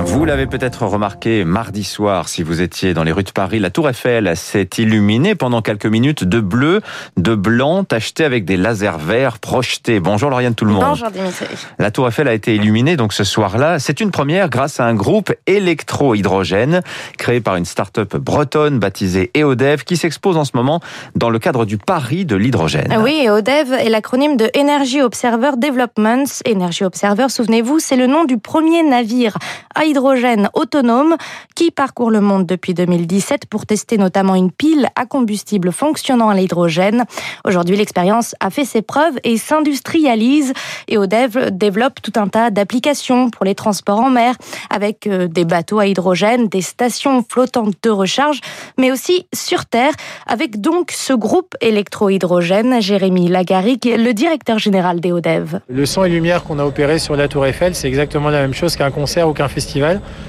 [0.00, 3.70] Vous l'avez peut-être remarqué mardi soir, si vous étiez dans les rues de Paris, la
[3.70, 6.80] Tour Eiffel s'est illuminée pendant quelques minutes de bleu,
[7.16, 10.00] de blanc, tacheté avec des lasers verts projetés.
[10.00, 10.84] Bonjour Lauriane tout le monde.
[10.84, 11.46] Bonjour Dimitri.
[11.78, 13.78] La Tour Eiffel a été illuminée donc ce soir-là.
[13.78, 16.82] C'est une première grâce à un groupe électro-hydrogène
[17.18, 20.80] créé par une start-up bretonne baptisée EODEV qui s'expose en ce moment
[21.14, 22.96] dans le cadre du Paris de l'hydrogène.
[23.02, 26.24] Oui, EODEV est l'acronyme de Energy Observer Developments.
[26.48, 29.38] Energy Observer, souvenez-vous, c'est le nom du premier navire
[29.84, 31.16] hydrogène autonome
[31.54, 36.34] qui parcourt le monde depuis 2017 pour tester notamment une pile à combustible fonctionnant à
[36.34, 37.04] l'hydrogène.
[37.44, 40.52] Aujourd'hui, l'expérience a fait ses preuves et s'industrialise.
[40.88, 44.34] Et ODEV développe tout un tas d'applications pour les transports en mer
[44.70, 48.40] avec euh, des bateaux à hydrogène, des stations flottantes de recharge,
[48.78, 49.92] mais aussi sur Terre
[50.26, 52.80] avec donc ce groupe électro-hydrogène.
[52.80, 55.60] Jérémy Lagaric, le directeur général des ODEV.
[55.68, 58.54] Le son et lumière qu'on a opéré sur la Tour Eiffel, c'est exactement la même
[58.54, 59.73] chose qu'un concert ou qu'un festival.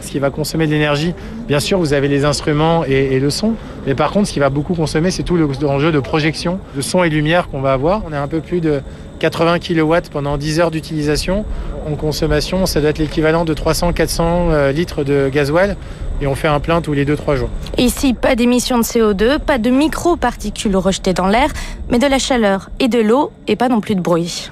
[0.02, 1.14] Ce qui va consommer de l'énergie,
[1.48, 3.54] bien sûr, vous avez les instruments et, le son.
[3.86, 7.04] Mais par contre, ce qui va beaucoup consommer, c'est tout l'enjeu de projection, de son
[7.04, 8.02] et lumière qu'on va avoir.
[8.08, 8.82] On a un peu plus de
[9.20, 11.46] 80 kW pendant 10 heures d'utilisation.
[11.90, 15.78] En consommation, ça doit être l'équivalent de 300-400 litres de gasoil
[16.22, 17.50] et on fait un plein tous les 2-3 jours.
[17.78, 21.50] Ici, pas d'émissions de CO2, pas de micro-particules rejetées dans l'air,
[21.90, 24.50] mais de la chaleur et de l'eau et pas non plus de bruit.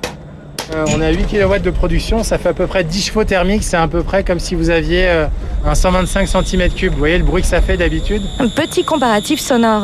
[0.72, 3.64] Euh, on a 8 kW de production, ça fait à peu près 10 chevaux thermiques,
[3.64, 5.25] c'est à peu près comme si vous aviez euh,
[5.66, 6.89] un 125 cm3.
[6.89, 8.22] Vous voyez le bruit que ça fait d'habitude?
[8.39, 9.84] Un petit comparatif sonore.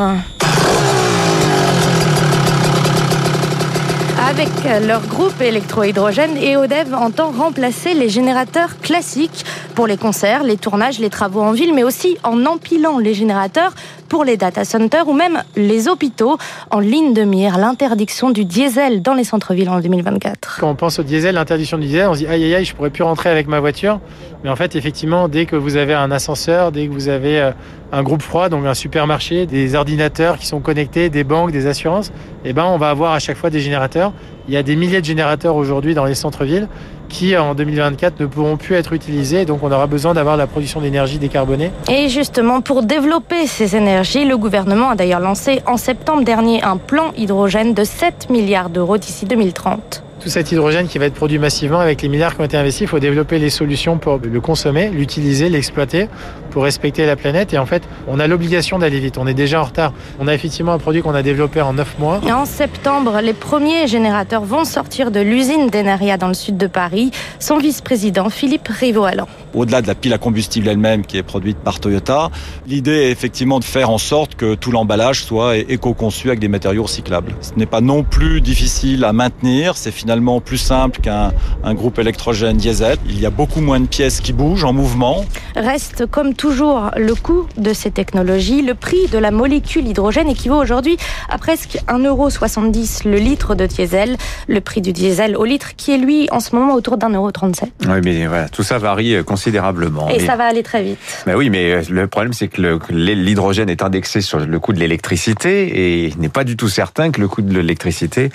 [4.30, 4.50] Avec
[4.86, 11.10] leur groupe électro-hydrogène, EODEV entend remplacer les générateurs classiques pour les concerts, les tournages, les
[11.10, 13.74] travaux en ville, mais aussi en empilant les générateurs
[14.10, 16.38] pour les data centers ou même les hôpitaux
[16.72, 17.58] en ligne de mire.
[17.58, 20.58] L'interdiction du diesel dans les centres-villes en 2024.
[20.60, 22.76] Quand on pense au diesel, l'interdiction du diesel, on se dit aïe aïe aïe, je
[22.76, 24.00] pourrais plus rentrer avec ma voiture.
[24.44, 27.52] Mais en fait, effectivement, dès que vous avez un ascenseur, dès que vous avez
[27.92, 32.12] un groupe froid, donc un supermarché, des ordinateurs qui sont connectés, des banques, des assurances,
[32.46, 34.14] eh ben, on va avoir à chaque fois des générateurs.
[34.48, 36.68] Il y a des milliers de générateurs aujourd'hui dans les centres-villes
[37.10, 39.46] qui en 2024 ne pourront plus être utilisés.
[39.46, 41.72] Donc on aura besoin d'avoir la production d'énergie décarbonée.
[41.92, 46.78] Et justement, pour développer ces énergies, le gouvernement a d'ailleurs lancé en septembre dernier un
[46.78, 51.40] plan hydrogène de 7 milliards d'euros d'ici 2030 tout cet hydrogène qui va être produit
[51.40, 54.42] massivement avec les milliards qui ont été investis, il faut développer les solutions pour le
[54.42, 56.08] consommer, l'utiliser, l'exploiter
[56.52, 57.54] pour respecter la planète.
[57.54, 59.18] Et en fait, on a l'obligation d'aller vite.
[59.18, 59.94] On est déjà en retard.
[60.20, 62.22] On a effectivement un produit qu'on a développé en 9 mois.
[62.32, 67.12] En septembre, les premiers générateurs vont sortir de l'usine d'Enaria dans le sud de Paris.
[67.40, 69.28] Son vice-président, Philippe Rivaud-Allan.
[69.54, 72.30] Au-delà de la pile à combustible elle-même qui est produite par Toyota,
[72.68, 76.84] l'idée est effectivement de faire en sorte que tout l'emballage soit éco-conçu avec des matériaux
[76.84, 77.36] recyclables.
[77.42, 79.78] Ce n'est pas non plus difficile à maintenir.
[79.78, 80.09] C'est finalement
[80.44, 81.32] plus simple qu'un
[81.64, 82.98] un groupe électrogène diesel.
[83.08, 85.26] Il y a beaucoup moins de pièces qui bougent en mouvement.
[85.56, 88.62] Reste comme toujours le coût de ces technologies.
[88.62, 90.98] Le prix de la molécule hydrogène équivaut aujourd'hui
[91.30, 94.18] à presque 1,70€ le litre de diesel.
[94.48, 97.64] Le prix du diesel au litre qui est lui en ce moment autour d'1,37€.
[97.88, 100.10] Oui, mais voilà, tout ça varie considérablement.
[100.10, 100.26] Et mais...
[100.26, 100.98] ça va aller très vite.
[101.26, 105.68] Ben oui, mais le problème c'est que l'hydrogène est indexé sur le coût de l'électricité
[105.68, 108.30] et il n'est pas du tout certain que le coût de l'électricité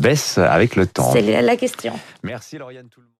[0.00, 1.09] baisse avec le temps.
[1.12, 1.92] C'est la question.
[2.22, 2.88] Merci Lauriane.